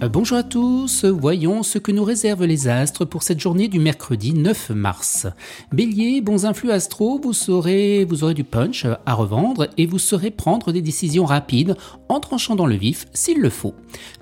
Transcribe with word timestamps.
Euh, 0.00 0.08
bonjour 0.08 0.38
à 0.38 0.44
tous, 0.44 1.04
voyons 1.04 1.64
ce 1.64 1.78
que 1.78 1.90
nous 1.90 2.04
réservent 2.04 2.44
les 2.44 2.68
astres 2.68 3.04
pour 3.04 3.24
cette 3.24 3.40
journée 3.40 3.66
du 3.66 3.80
mercredi 3.80 4.32
9 4.32 4.70
mars. 4.70 5.26
Bélier, 5.72 6.20
bons 6.20 6.46
influx 6.46 6.70
astro, 6.70 7.20
vous 7.20 7.32
saurez, 7.32 8.04
vous 8.04 8.22
aurez 8.22 8.34
du 8.34 8.44
punch 8.44 8.86
à 9.06 9.14
revendre 9.14 9.66
et 9.76 9.86
vous 9.86 9.98
saurez 9.98 10.30
prendre 10.30 10.70
des 10.70 10.82
décisions 10.82 11.24
rapides 11.24 11.76
en 12.08 12.20
tranchant 12.20 12.54
dans 12.54 12.66
le 12.66 12.76
vif 12.76 13.06
s'il 13.12 13.40
le 13.40 13.50
faut. 13.50 13.74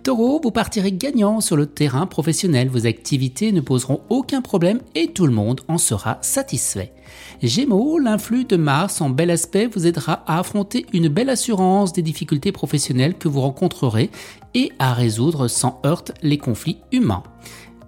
Taureau, 0.02 0.40
vous 0.43 0.50
partirez 0.50 0.93
gagnant 0.93 1.43
sur 1.43 1.57
le 1.57 1.66
terrain 1.66 2.06
professionnel, 2.06 2.68
vos 2.68 2.86
activités 2.86 3.52
ne 3.52 3.61
poseront 3.61 4.00
aucun 4.08 4.40
problème 4.40 4.80
et 4.95 5.08
tout 5.08 5.27
le 5.27 5.32
monde 5.32 5.61
en 5.68 5.77
sera 5.77 6.16
satisfait. 6.22 6.95
Gémeaux, 7.43 7.98
l'influx 7.98 8.45
de 8.45 8.56
Mars 8.56 9.00
en 9.00 9.11
bel 9.11 9.30
aspect 9.30 9.66
vous 9.66 9.86
aidera 9.86 10.24
à 10.27 10.38
affronter 10.38 10.86
une 10.93 11.08
belle 11.08 11.30
assurance 11.30 11.93
des 11.93 12.02
difficultés 12.02 12.52
professionnelles 12.52 13.16
que 13.16 13.29
vous 13.29 13.40
rencontrerez 13.40 14.11
et 14.54 14.72
à 14.79 14.94
résoudre 14.94 15.49
sans 15.49 15.65
heurte 15.84 16.12
les 16.22 16.38
conflits 16.38 16.79
humains. 16.93 17.22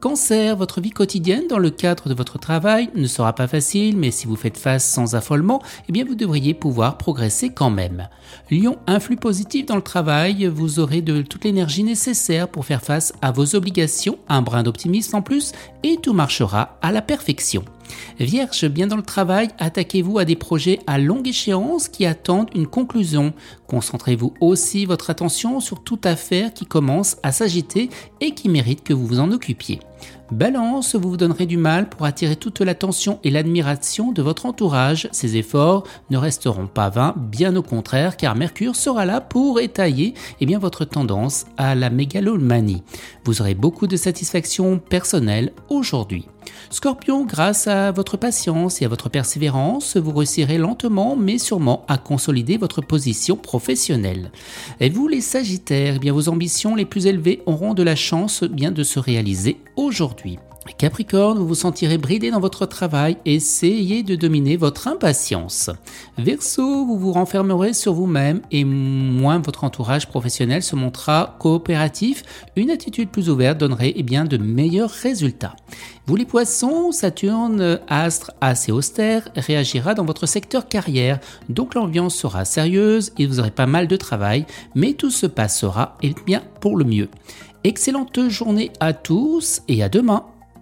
Cancer, 0.00 0.56
votre 0.56 0.80
vie 0.80 0.90
quotidienne 0.90 1.48
dans 1.48 1.58
le 1.58 1.70
cadre 1.70 2.08
de 2.08 2.14
votre 2.14 2.38
travail 2.38 2.88
ne 2.94 3.08
sera 3.08 3.34
pas 3.34 3.48
facile, 3.48 3.96
mais 3.96 4.12
si 4.12 4.28
vous 4.28 4.36
faites 4.36 4.56
face 4.56 4.84
sans 4.84 5.16
affolement, 5.16 5.60
eh 5.92 6.04
vous 6.04 6.14
devriez 6.14 6.54
pouvoir 6.54 6.98
progresser 6.98 7.50
quand 7.50 7.70
même. 7.70 8.08
Lion, 8.48 8.76
influx 8.86 9.16
positif 9.16 9.66
dans 9.66 9.74
le 9.74 9.82
travail, 9.82 10.46
vous 10.46 10.78
aurez 10.78 11.02
de 11.02 11.22
toute 11.22 11.44
l'énergie 11.44 11.82
nécessaire 11.82 12.46
pour 12.48 12.64
faire 12.64 12.82
face 12.82 13.12
à 13.22 13.32
vos 13.32 13.56
obligations, 13.56 14.18
un 14.28 14.42
brin 14.42 14.62
d'optimisme 14.62 15.16
en 15.16 15.22
plus, 15.22 15.50
et 15.82 15.96
tout 15.96 16.12
marchera 16.12 16.78
à 16.80 16.92
la 16.92 17.02
perfection. 17.02 17.64
Vierge, 18.18 18.66
bien 18.66 18.86
dans 18.86 18.96
le 18.96 19.02
travail, 19.02 19.48
attaquez-vous 19.58 20.18
à 20.18 20.24
des 20.24 20.36
projets 20.36 20.80
à 20.86 20.98
longue 20.98 21.28
échéance 21.28 21.88
qui 21.88 22.06
attendent 22.06 22.50
une 22.54 22.66
conclusion. 22.66 23.32
Concentrez-vous 23.66 24.34
aussi 24.40 24.86
votre 24.86 25.10
attention 25.10 25.60
sur 25.60 25.82
toute 25.82 26.06
affaire 26.06 26.52
qui 26.52 26.66
commence 26.66 27.16
à 27.22 27.32
s'agiter 27.32 27.90
et 28.20 28.32
qui 28.32 28.48
mérite 28.48 28.82
que 28.82 28.92
vous 28.92 29.06
vous 29.06 29.20
en 29.20 29.30
occupiez. 29.30 29.80
Balance, 30.30 30.94
vous 30.94 31.10
vous 31.10 31.16
donnerez 31.16 31.46
du 31.46 31.56
mal 31.56 31.88
pour 31.88 32.04
attirer 32.04 32.36
toute 32.36 32.60
l'attention 32.60 33.18
et 33.24 33.30
l'admiration 33.30 34.12
de 34.12 34.20
votre 34.20 34.44
entourage. 34.44 35.08
Ces 35.10 35.36
efforts 35.36 35.84
ne 36.10 36.18
resteront 36.18 36.66
pas 36.66 36.90
vains, 36.90 37.14
bien 37.16 37.56
au 37.56 37.62
contraire, 37.62 38.16
car 38.16 38.36
Mercure 38.36 38.76
sera 38.76 39.06
là 39.06 39.22
pour 39.22 39.58
étayer 39.58 40.14
eh 40.40 40.56
votre 40.56 40.84
tendance 40.84 41.46
à 41.56 41.74
la 41.74 41.88
mégalomanie. 41.88 42.82
Vous 43.24 43.40
aurez 43.40 43.54
beaucoup 43.54 43.86
de 43.86 43.96
satisfaction 43.96 44.78
personnelle 44.78 45.52
aujourd'hui. 45.68 46.26
Scorpion, 46.70 47.24
grâce 47.24 47.66
à 47.66 47.92
votre 47.92 48.16
patience 48.16 48.82
et 48.82 48.84
à 48.84 48.88
votre 48.88 49.08
persévérance, 49.08 49.96
vous 49.96 50.12
réussirez 50.12 50.58
lentement 50.58 51.16
mais 51.16 51.38
sûrement 51.38 51.84
à 51.88 51.98
consolider 51.98 52.56
votre 52.56 52.80
position 52.80 53.36
professionnelle. 53.36 54.30
Et 54.80 54.90
vous 54.90 55.08
les 55.08 55.20
Sagittaires, 55.20 55.94
eh 55.96 55.98
bien 55.98 56.12
vos 56.12 56.28
ambitions 56.28 56.74
les 56.74 56.84
plus 56.84 57.06
élevées 57.06 57.42
auront 57.46 57.74
de 57.74 57.82
la 57.82 57.96
chance 57.96 58.44
bien 58.44 58.70
de 58.70 58.82
se 58.82 58.98
réaliser 58.98 59.58
aujourd'hui. 59.76 60.38
Capricorne, 60.76 61.38
vous 61.38 61.46
vous 61.46 61.54
sentirez 61.54 61.98
bridé 61.98 62.30
dans 62.30 62.40
votre 62.40 62.66
travail, 62.66 63.16
essayez 63.24 64.02
de 64.02 64.14
dominer 64.14 64.56
votre 64.56 64.88
impatience. 64.88 65.70
Verseau, 66.18 66.84
vous 66.84 66.98
vous 66.98 67.12
renfermerez 67.12 67.72
sur 67.72 67.94
vous-même 67.94 68.42
et 68.50 68.64
moins 68.64 69.38
votre 69.38 69.64
entourage 69.64 70.08
professionnel 70.08 70.62
se 70.62 70.76
montrera 70.76 71.36
coopératif, 71.38 72.22
une 72.56 72.70
attitude 72.70 73.10
plus 73.10 73.30
ouverte 73.30 73.58
donnerait 73.58 73.92
eh 73.96 74.02
bien, 74.02 74.24
de 74.24 74.36
meilleurs 74.36 74.90
résultats. 74.90 75.56
Vous 76.06 76.16
les 76.16 76.24
poissons, 76.24 76.92
Saturne, 76.92 77.80
astre 77.88 78.32
assez 78.40 78.72
austère, 78.72 79.28
réagira 79.36 79.94
dans 79.94 80.04
votre 80.04 80.26
secteur 80.26 80.68
carrière, 80.68 81.20
donc 81.48 81.74
l'ambiance 81.74 82.14
sera 82.14 82.44
sérieuse 82.44 83.12
et 83.18 83.26
vous 83.26 83.40
aurez 83.40 83.50
pas 83.50 83.66
mal 83.66 83.88
de 83.88 83.96
travail, 83.96 84.46
mais 84.74 84.94
tout 84.94 85.10
se 85.10 85.26
passera 85.26 85.96
eh 86.02 86.14
bien 86.26 86.42
pour 86.60 86.76
le 86.76 86.84
mieux. 86.84 87.08
Excellente 87.64 88.28
journée 88.28 88.70
à 88.80 88.92
tous 88.92 89.62
et 89.68 89.82
à 89.82 89.88
demain. 89.88 90.24